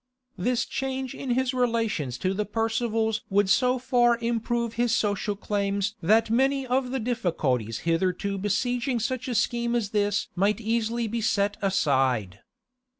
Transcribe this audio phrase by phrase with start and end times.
[0.35, 5.93] This change in his relations to the Percivals would so far improve his social claims
[6.01, 11.21] that many of the difficulties hitherto besieging such a scheme as this might easily be
[11.21, 12.39] set aside.